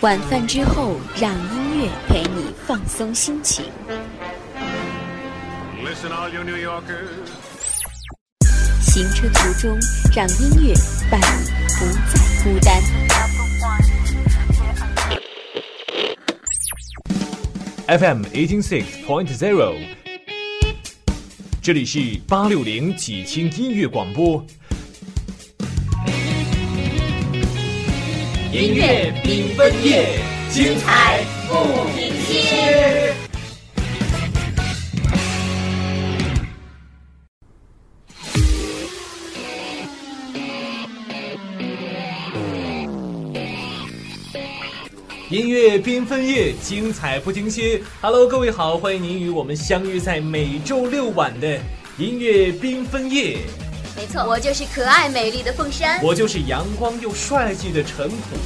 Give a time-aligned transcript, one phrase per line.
[0.00, 3.64] 晚饭之后让音乐陪你放松心情
[5.82, 9.78] listen all you new yorker s 行车途中
[10.14, 10.74] 让音乐
[11.10, 11.18] 伴
[11.80, 12.58] 你不再孤
[17.86, 18.74] 单 fm 一零四
[19.06, 19.72] point zero
[21.62, 21.98] 这里是
[22.28, 24.44] 八六零济青音乐广播
[28.58, 30.08] 音乐缤纷夜，
[30.50, 31.60] 精彩不
[31.94, 33.12] 停歇。
[45.28, 47.78] 音乐缤纷夜，精彩不停歇。
[48.00, 51.58] Hello，各位好，欢迎您与我们相遇在每周六晚的
[51.98, 53.40] 音乐缤纷夜。
[53.96, 55.98] 没错，我就是可爱美丽的凤山。
[56.04, 58.36] 我就是阳光又帅气的陈普。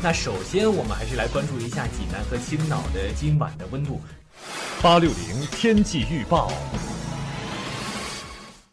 [0.00, 4.00] 那首先，我们还是来关注一下济南和青岛的今晚的温度。
[4.80, 6.52] 八六零天气预报。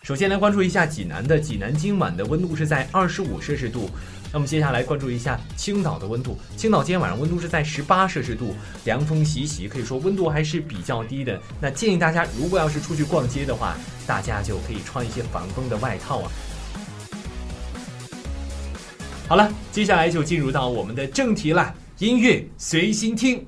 [0.03, 3.89] 首先来关注一下济南的，济南今晚的温度是在二十五摄氏度。
[4.33, 11.39] 那么接下来关注一下青岛的温度，青岛今天晚上温度是在十八摄氏度，凉风习习，可以说温度还是比较低的。
[11.61, 16.27] 那建议大家如果要是出去逛街的话，大家就可以穿一些防风的外套啊。
[19.25, 23.45] 好了，接下来就进入到我们的正题了，音乐随心听。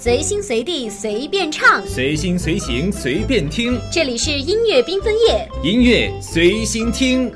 [0.00, 3.76] 随心随地随便唱，随心随行随便听。
[3.92, 7.28] 这里是音乐缤纷夜，音乐随心听。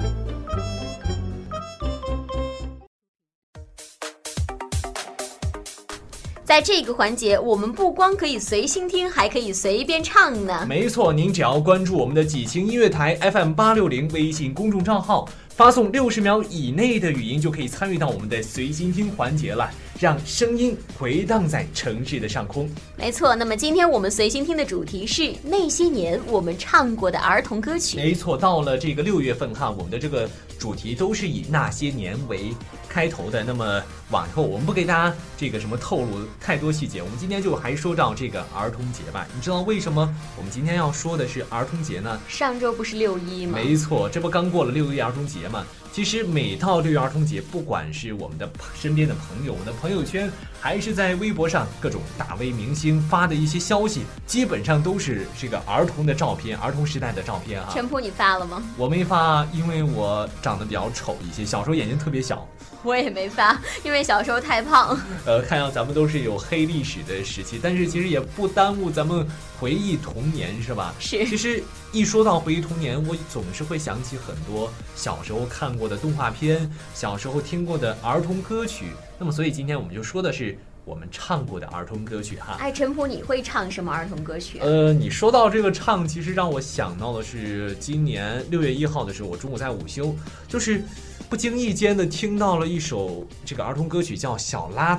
[6.45, 10.65] 在这个环节，我们不光可以随心听，还可以随便唱呢。
[10.69, 19.69] 没错，您只要关注我们的济星音乐台 FM 八六零微信公众账号，发送六十秒以内的语音，就可以参与到我们的随心听环节了。
[20.03, 22.69] 让声音回荡在城市的上空。
[22.99, 27.97] 没错，那么今天我们随心听的主题是那些年我们唱过的儿童歌曲。
[27.99, 32.53] 没错，到了这个六月份哈，我们的这个主题都是以那些年为
[32.89, 33.45] 开头的。
[33.45, 33.81] 那么
[34.11, 37.01] 往后我们不给大家这个什么透露太多细节。
[37.01, 39.25] 我们今天就还说到这个儿童节吧。
[39.33, 42.21] 你知道为什么我们今天要说的是儿童节呢？
[42.27, 43.57] 上周不是六一吗？
[43.65, 45.65] 没错，这不刚过了六一儿童节吗？
[45.93, 57.69] 其实每到六一儿童节，不管是我们的身边的朋友、我们的朋友圈，还是在微博上各种大 V 明星发的一些消息，基本上都是这个儿童的照片、儿童时代的照片啊。
[57.71, 58.63] 陈普，你发了吗？
[58.79, 62.49] 我没发，因为我长得比较丑一些，小时候眼睛特别小。
[62.83, 64.99] 我也没发，因为小时候太胖。
[65.27, 69.29] 呃，看样咱们都是有黑历史的时期，但是其实也不耽误咱们
[69.61, 70.95] 回忆童年，是吧？
[70.99, 71.27] 是。
[71.27, 71.63] 其实。
[71.95, 78.87] 一说到回忆童年，我总是会想起很多小时候看过的动画片，小时候听过的儿童歌曲。
[79.19, 82.57] 那么，所以今天我们就说的是我们唱过的儿童歌曲哈。
[82.59, 84.59] 哎，陈普，你会唱什么儿童歌曲？
[84.61, 90.17] 呃，你说到这个唱，其实让我想到的是今年六月一号的时候，我中午在午休，
[90.49, 90.83] 就是
[91.29, 94.99] 不经意间的听到了一首这个儿童歌曲，叫《小邋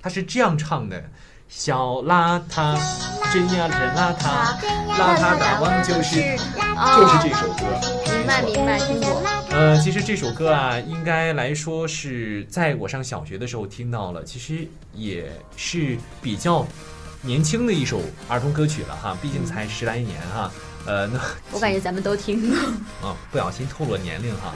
[0.00, 1.04] 它是这样唱的。
[1.54, 2.72] 小邋遢，
[3.30, 4.56] 真呀真邋遢，
[4.94, 7.66] 邋遢大王就是就是这首歌，
[8.16, 9.22] 明白明白听过。
[9.50, 16.66] 呃，其实这首歌啊，应该来说是在我上小学的时候听到了，其实也是比较
[17.20, 20.50] 年轻的一首儿童歌曲了哈，毕竟才十来年哈。
[20.84, 21.20] 呃，那
[21.52, 22.58] 我感觉咱们都听过
[23.08, 24.52] 啊，不小心透露年龄哈。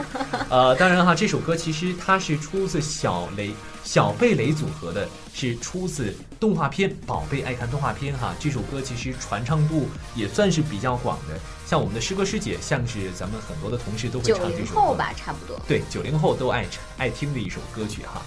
[0.48, 3.52] 呃，当然哈，这首歌其实它是出自小雷、
[3.84, 8.34] 小贝雷组合的，是出自动画片《宝贝爱看动画片》哈。
[8.40, 14.50] 这首歌其实传唱度也算是比较广的，像我们的师哥师姐，像是咱们很多的同事都会唱这首歌。
[14.50, 15.60] 九零后吧，差不多。
[15.68, 18.20] 对，九零后都爱唱、爱听的一首歌曲哈。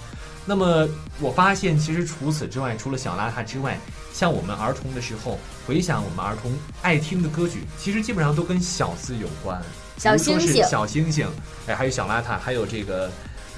[0.46, 0.88] 那么
[1.20, 3.78] 我发现，其实除此之外，除了小邋遢之外，
[4.12, 6.50] 像我们儿童的时候，回想我们儿童
[6.82, 9.60] 爱听的歌曲，其实基本上都跟小字有关，
[10.00, 11.26] 比如说是小星星，
[11.66, 13.10] 哎，还有小邋遢，还有这个，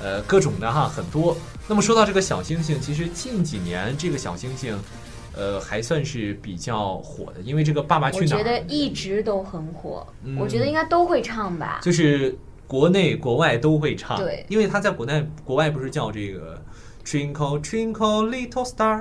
[0.03, 1.37] 呃，各种的哈，很多。
[1.69, 4.77] 那么说到这个小星星，其实近几年这个小星星，
[5.37, 10.05] 呃，还算是比较火的，因为这个爸爸去哪儿，我觉得一直都很火，
[10.37, 12.37] 我觉得应该都会唱吧，就是。
[12.73, 16.59] 国内国外都会唱，对，因为它在国内国外不是叫这个
[17.35, 19.01] 《Twinkle Twinkle Little Star》，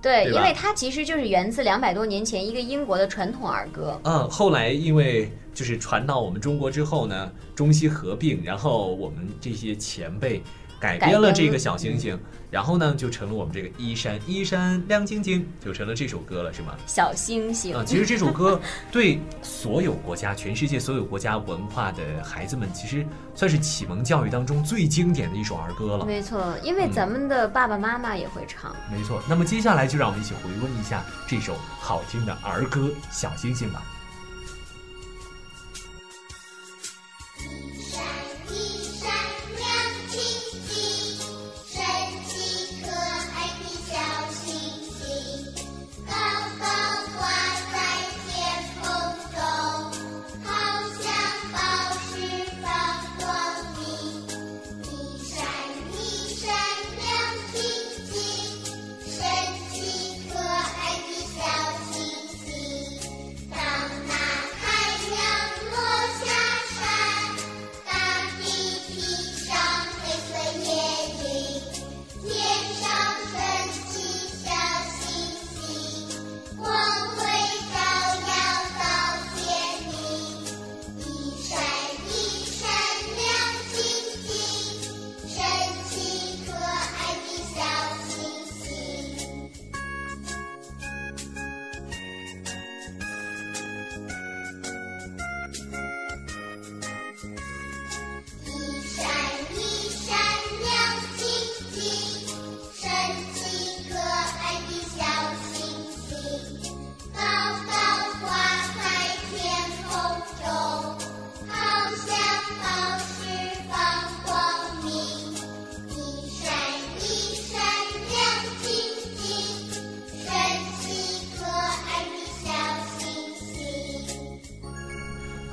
[0.00, 4.00] 对，因为它其实就是源自两百多年前一个英国的传统儿歌。
[4.04, 10.40] 嗯，后来因为就是传到我们中国之后呢，中西合并，然后我们这些前辈。
[10.84, 12.18] 改编了这个小星星，
[12.50, 16.74] 然后呢，就成了我们这个衣山衣山亮晶晶，就成了这首歌了，是吗？
[16.86, 18.60] 小星星啊，其实这首歌
[18.92, 26.04] 对所有国家、全世界所有国家文化的孩子们，其实算是启蒙教育当中最经典的一首儿歌了。
[26.04, 28.76] 没错，因为咱们的爸爸妈妈也会唱。
[28.92, 33.82] 没错，那么接下来就让我们一起回温一下这首好听的儿歌《小星星》吧。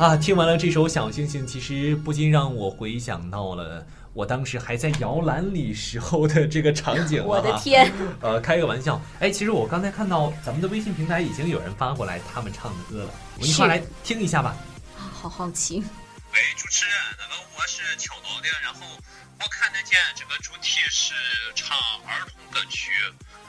[0.01, 7.23] 啊，听完了这首《小星星》，其实不禁让我回想到了我当时还在摇篮里时候的这个场景。
[7.23, 7.93] 我的天！
[8.19, 14.57] 呃，开个玩笑，哎，其实我刚才看到咱们的微信平台已经有人发过来他们唱的歌了，我们一块来听一下吧。
[14.97, 15.75] 啊，好好奇。
[15.77, 18.79] 喂，主持人，那个我是青岛的，然后
[19.37, 21.13] 我看得见，这个主题是
[21.53, 21.77] 唱
[22.07, 22.89] 儿童歌曲，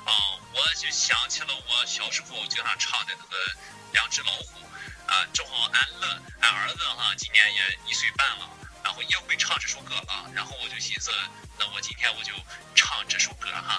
[0.05, 0.13] 啊，
[0.53, 3.37] 我就想起了我小时候经常唱的那个
[3.95, 4.67] 《两只老虎》。
[5.13, 8.49] 啊，正好俺乐，俺儿子哈，今年也一岁半了，
[8.83, 10.25] 然后也会唱这首歌了。
[10.35, 11.13] 然后我就寻思，
[11.59, 12.33] 那我今天我就
[12.75, 13.77] 唱这首歌哈，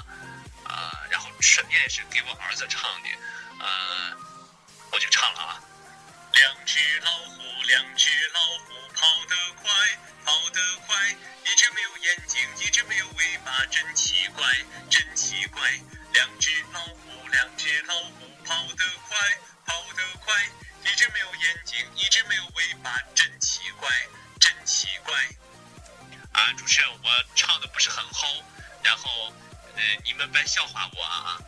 [0.63, 3.09] 啊，然后顺便是给我儿子唱的，
[3.65, 4.15] 呃，
[4.91, 5.59] 我就唱了啊。
[6.35, 9.71] 两只老虎，两只老虎，跑得快，
[10.23, 10.95] 跑得快。
[11.45, 14.45] 一只没有眼睛，一只没有尾巴，真奇怪，
[14.87, 15.59] 真奇怪。
[16.13, 19.17] 两只老虎，两只老虎，跑得快，
[19.65, 20.33] 跑得快。
[20.85, 23.89] 一直没有眼睛，一直没有尾巴，真奇怪，
[24.39, 25.15] 真奇怪。
[26.33, 28.27] 啊，主持人，我唱的不是很好，
[28.83, 29.33] 然后，
[29.77, 31.39] 呃，你们别笑话我啊。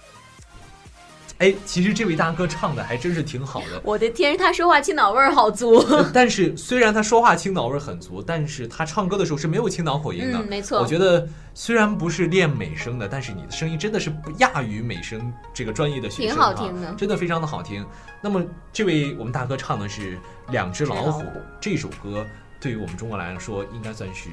[1.40, 3.80] 哎，其实这位大哥唱的还真是挺好的。
[3.84, 5.84] 我的天，他说话青岛味儿好足。
[6.14, 10.40] 但是虽然他说话青岛味儿很足，但是他唱歌的时候是没有青岛口音的。
[10.44, 17.86] 没错，我觉得虽然不是练美声的，但是你的声音真的是不亚于美声这个专业的学生啊，真的非常的好听。
[18.22, 18.42] 那么
[18.72, 20.14] 这位我们大哥唱的是
[20.52, 21.22] 《两只老虎》
[21.60, 22.26] 这首歌，
[22.62, 24.30] 对于我们中国来说，应该算是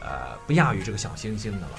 [0.00, 1.70] 呃不亚于这个小星星的了。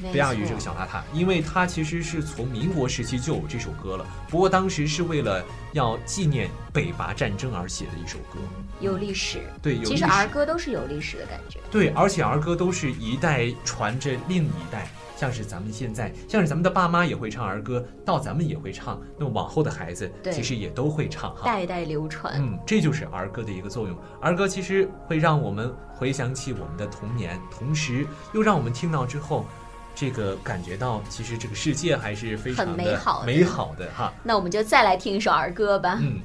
[0.00, 4.06] 不亚于这个小邋遢，因为它其实是从民国时期就有这首歌了。
[4.28, 8.38] 不过当时是为了要纪念北伐战争而写的一首歌，
[8.80, 9.40] 有历史。
[9.60, 11.58] 对，有其实儿歌都是有历史的感觉。
[11.70, 22.32] 对，而且儿歌都是一代传着另一代，像是咱们现在，像是咱们的爸妈也会唱儿歌，到咱们也会唱，那么往后的孩子其实也都会唱哈，代代流传。
[22.38, 23.96] 嗯，这就是儿歌的一个作用。
[24.20, 29.46] 儿歌其实会让我们回想起我们的童年，同时又让我们听到之后。
[29.94, 34.12] 这个感觉到，其实这个世界还是非常的美好的，美好的哈。
[34.22, 35.98] 那我们就再来听一首儿歌吧。
[36.00, 36.20] 嗯。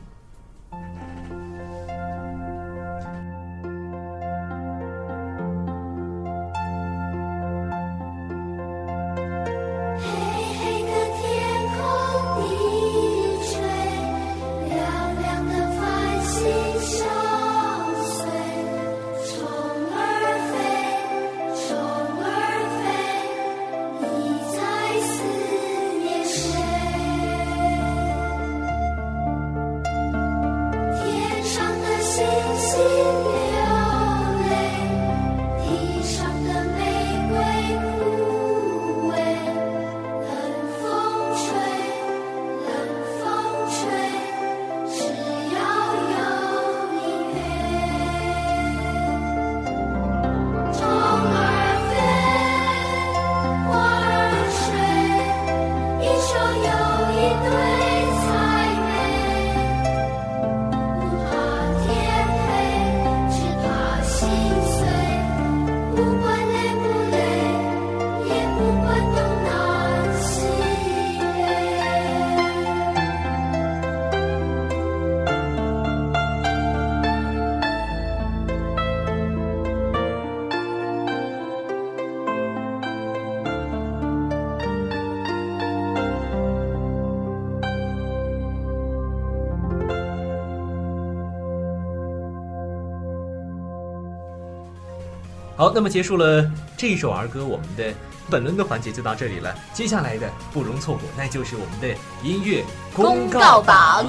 [95.74, 97.84] 那么结束了这一首儿歌，我们的
[98.30, 99.54] 本轮的环节就到这里了。
[99.74, 101.88] 接下来的不容错过，那就是我们的
[102.24, 104.06] 音乐公告榜。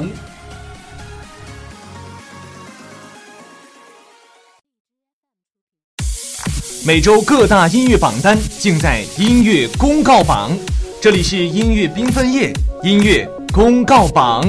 [6.87, 10.51] 每周各大音乐榜单尽在音乐公告榜，
[11.03, 12.51] 这里是音乐缤纷夜
[12.83, 14.43] 音乐公告榜。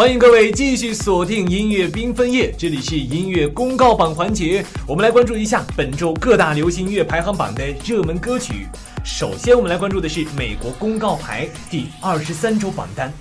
[0.00, 8.66] 欢迎各位继续锁定音乐缤纷夜，这里是音乐公告榜环节，我们来关注一下本周各大流行音乐排行榜的热门歌曲。
[9.04, 13.12] 首先，我们来关注的是美国公告牌第二十三周榜单。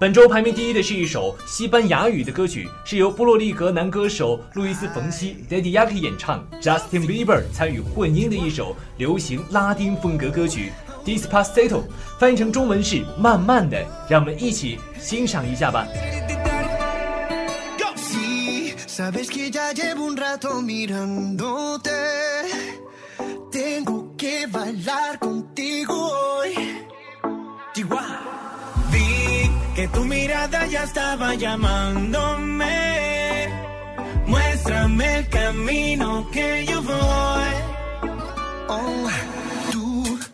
[0.00, 10.72] 本周排名第一的是一首西班牙语的歌曲，是由波洛利格男歌手路易斯·冯西 （Daddy Yankee） 演唱，Justin Bieber 参与混音的一首流行拉丁风格歌曲。
[11.04, 11.82] Despacio，
[12.18, 13.78] 翻译成中文是慢慢的，
[14.08, 15.86] 让我们一起欣赏一下吧。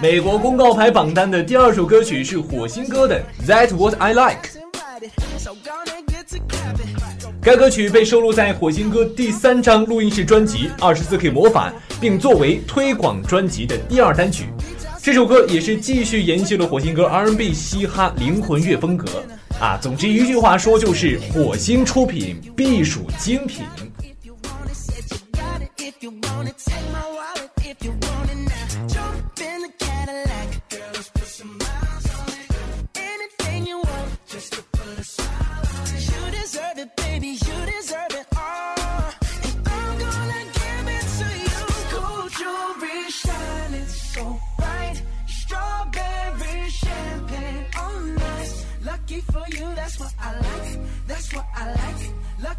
[0.00, 4.48] 美国公告牌榜单的第二首歌曲是火星哥的《That's What I Like》。
[7.50, 14.48] 该歌曲被收录在火星哥第三张录音室专辑《二十四 K 魔法》，并作为推广专辑的第二单曲。
[15.02, 19.06] 这首歌也是继续延续了火星哥 R&B 嘻哈灵魂乐风格
[19.58, 19.78] 啊。
[19.80, 23.64] 总之一句话说，就是火星出品，必属精品。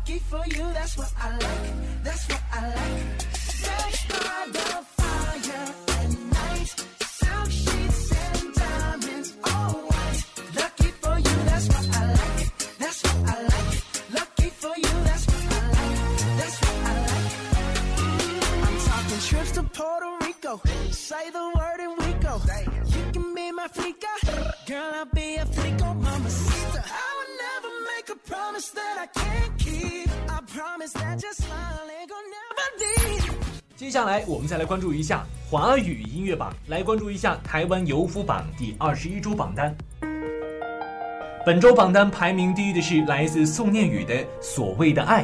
[0.09, 1.69] lucky for you, that's what I like.
[2.05, 3.21] That's what I like.
[3.61, 5.67] Sex by the fire
[6.01, 6.69] at night.
[7.19, 10.21] Silk sheets and diamonds, all white.
[10.59, 12.47] Lucky for you, that's what I like.
[12.81, 13.75] That's what I like.
[14.17, 15.97] Lucky for you, that's what I like.
[16.39, 17.29] That's what I like.
[17.99, 20.51] Mm, I'm talking trips to Puerto Rico.
[20.91, 22.33] Say the word and we go.
[22.95, 24.13] You can be my flica.
[24.71, 26.29] Girl, I'll be a flico, mama
[27.01, 29.48] I would never make a promise that I can't
[33.89, 39.75] 接下来，我们再来关注一下华语音乐榜，来关注一下台湾游夫榜第二十一周榜单。
[41.43, 45.23] 本周榜单排名第一的是来自宋念宇的《所谓的爱》。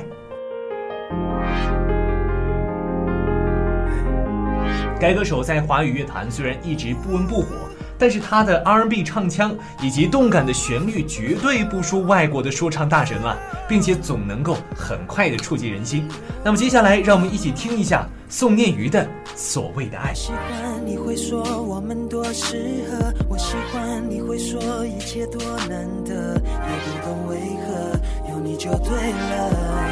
[5.00, 7.65] 该歌手在华语乐坛虽然一直不温不火。
[7.98, 13.38] 但是他的 R&B 唱腔以及动感的旋律绝对不输外国的说唱大神啊，
[13.68, 16.08] 并且总能够很快的触及人心。
[16.44, 20.14] 那么接下来让我们一起听一下宋念瑜的所谓的爱。
[20.14, 26.34] 喜欢你会说我们多适合，我喜欢你会说一切多难得。
[26.44, 29.90] 你不懂为何有你就对了。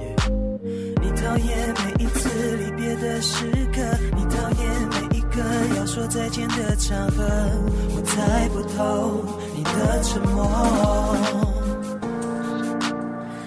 [0.00, 0.14] 耶。
[1.02, 3.63] 你讨厌每一次离别的时刻。
[5.94, 7.22] 说再见的场合，
[7.94, 9.24] 我猜不透
[9.54, 10.44] 你的沉默。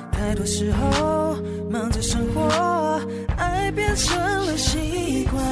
[0.09, 1.35] 太多时候
[1.69, 3.01] 忙着生活，
[3.35, 5.43] 爱变成了习惯。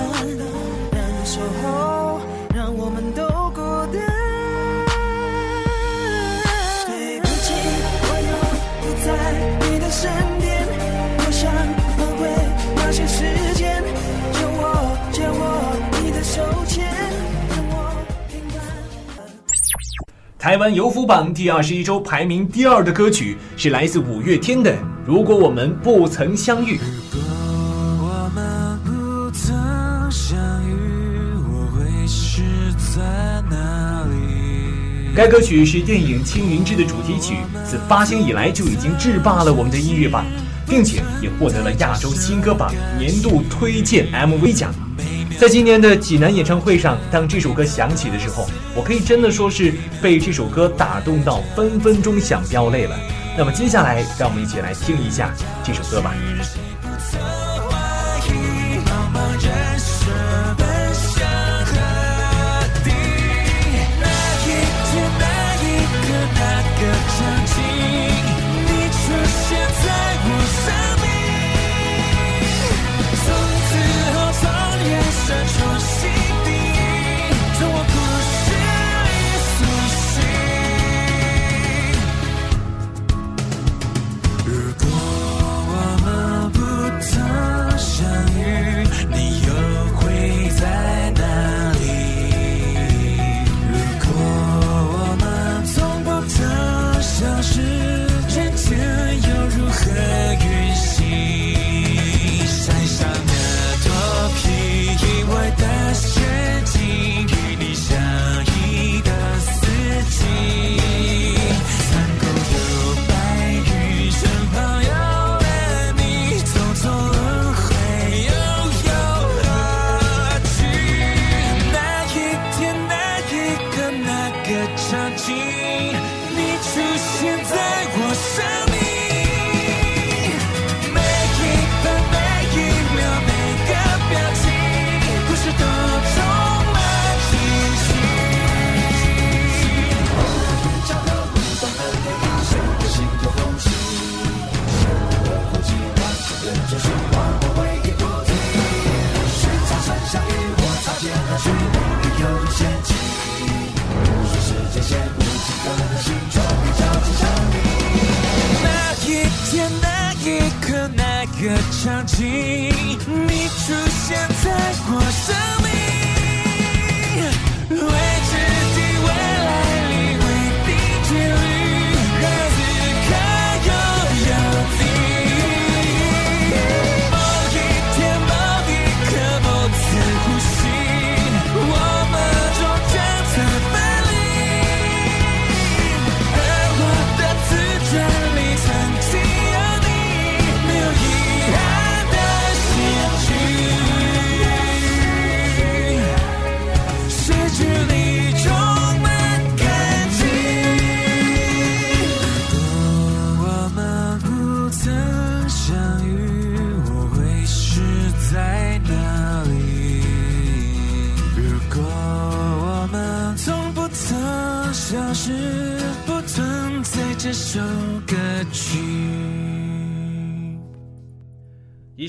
[0.94, 2.22] 难守候，
[2.56, 3.62] 让我们都孤
[3.92, 4.02] 单。
[6.88, 7.52] 对不起，
[8.06, 8.40] 我又
[8.86, 10.35] 不在你的身。
[20.46, 24.72] 台湾有福榜第二十一周排名第二的歌曲是来自五月天的
[25.04, 26.78] 《如果我们不曾相遇》。
[35.16, 40.24] 该歌曲是电影《青云志》的主题曲，自发行以来就已经制霸了我们的音乐榜，
[40.68, 44.72] 并且也获得了亚洲新歌榜年度推荐 MV 奖。
[45.38, 52.98] 在今年的济南演唱会上，当这首歌响起的时候，我可以真的说是被这首歌打动到分分钟想飙泪了。
[53.38, 56.16] 那么接下来，让我们一起来听一下这首歌吧。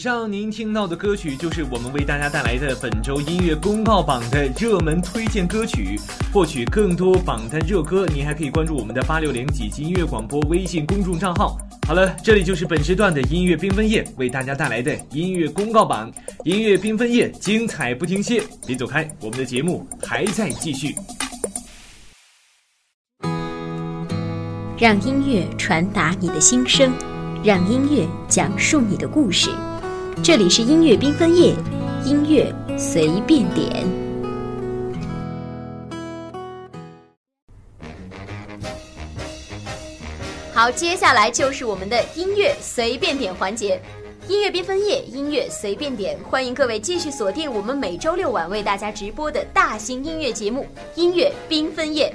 [0.06, 5.98] 让您听到的歌曲就是我们为大家带来的本周音乐公告榜的热门推荐歌曲。
[6.32, 11.58] 获取更多榜单热歌，您还可以关注我们的八六零几级音乐广播微信公众账号。
[11.88, 16.08] 好了，这里就是本时段的音乐缤纷夜为大家带来的音乐公告榜。
[16.44, 20.94] 音乐缤纷夜精彩不停歇，别走开，我们的节目还在继续。
[24.78, 26.92] 让音乐传达你的心声，
[27.42, 29.50] 让音乐讲述你的故事。
[30.22, 31.54] 这里是音乐缤纷夜，
[32.04, 33.86] 音乐随便点。
[40.54, 43.78] 好，接下来就是我们的音乐随便点环节，
[44.30, 50.62] 《音乐缤纷夜》音乐随便点，欢迎各位继续锁定我们每周六晚为大家直播的大型音乐节目
[50.98, 52.06] 《音乐缤纷夜》。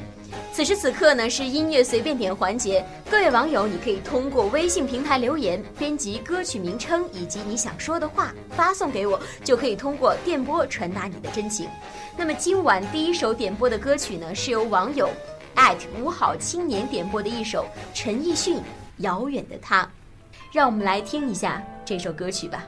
[0.53, 2.85] 此时此刻呢，是音乐随便点环节。
[3.09, 11.69] 各位网友，你可以通过微信平台留言，编辑歌曲名称以及你想说的话，发送给我，就可以通过电波传达你的真情。
[12.17, 15.09] 那么今晚第一首点播的歌曲呢，是由网友
[15.55, 18.57] 艾特五好青年点播的一首陈奕迅
[18.97, 19.83] 《遥远的他》，
[20.51, 22.67] 让我们来听一下这首歌曲吧。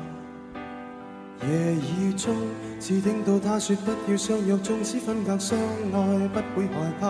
[1.49, 2.35] 夜雨中，
[2.79, 7.09] 只听到他说：不要相约，纵使分隔，相爱不会害怕。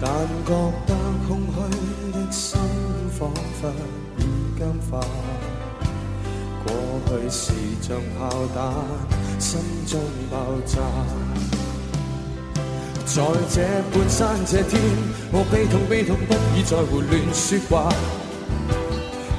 [0.00, 0.10] 但
[0.44, 0.50] 觉
[0.86, 0.94] 得
[1.26, 2.60] 空虚的心
[3.18, 3.30] 仿
[3.60, 3.68] 佛
[4.18, 5.00] 已僵化，
[6.66, 6.68] 过
[7.06, 8.72] 去是像炮弹，
[9.38, 9.98] 心中
[10.30, 10.80] 爆炸。
[13.06, 13.60] 在这
[13.98, 14.78] 半山这天，
[15.32, 17.88] 我悲痛，悲痛不已，在胡乱说话。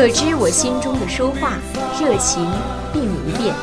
[0.00, 1.50] 可知我心中的书画
[2.00, 2.50] 热情
[2.90, 3.54] 并无变，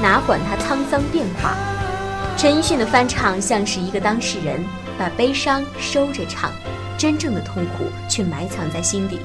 [0.00, 1.56] 哪管它沧桑变化。
[2.38, 4.64] 陈奕迅的翻唱像是一个当事人，
[4.96, 6.52] 把悲伤收着唱，
[6.96, 9.18] 真正的痛苦却埋藏在心底。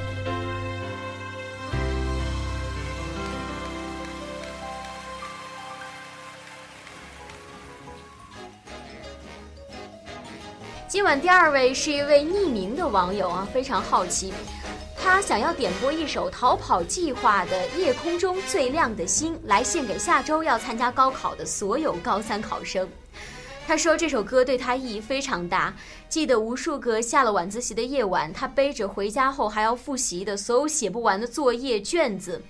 [10.88, 14.34] 今晚第二位是一位匿名的网友啊，非常好奇。
[15.14, 22.88] 他想要点播一首《逃跑计划》的《夜空中最亮的星》，来献给下周要参加高考的所有高三考生。
[23.68, 25.76] 他说这首歌对他意义非常大。
[26.08, 32.42] 记得无数个下了晚自习的夜晚，他背着回家后还要复习的所有写不完的作业卷子，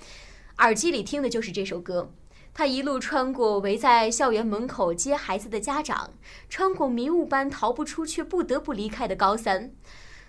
[0.59, 2.11] 耳机里听的就是这首歌。
[2.53, 6.11] 他一路穿过围在校园门口接孩子的家长，
[6.47, 9.71] 穿过迷雾般逃不出却不得不离开的高三。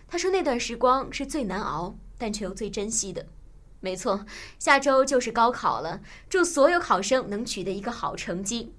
[0.08, 1.94] 他说那段时光是最难熬。
[2.22, 3.26] 但却又最珍惜的，
[3.80, 4.24] 没错。
[4.60, 8.72] 下周就是高考了，祝所有考生能取得一个好成绩。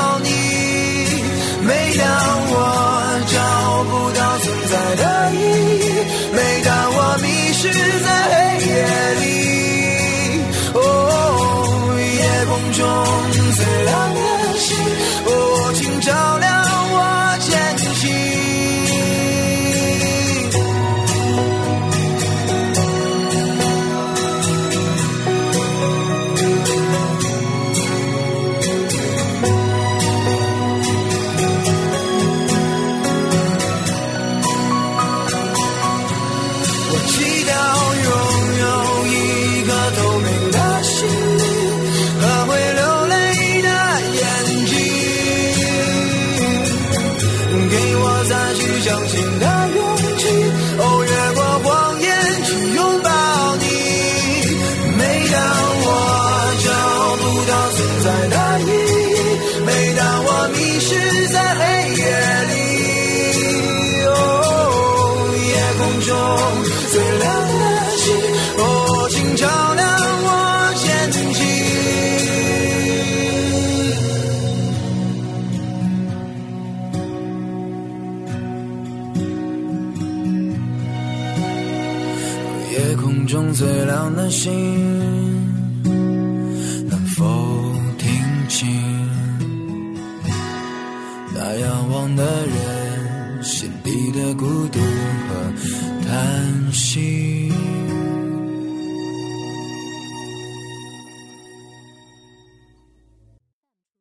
[84.43, 84.70] She